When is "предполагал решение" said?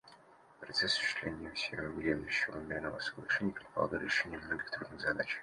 3.51-4.39